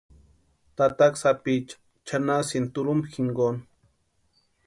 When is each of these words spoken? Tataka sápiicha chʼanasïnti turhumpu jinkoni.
Tataka 0.75 1.17
sápiicha 1.21 1.75
chʼanasïnti 2.05 2.71
turhumpu 2.73 3.07
jinkoni. 3.13 3.59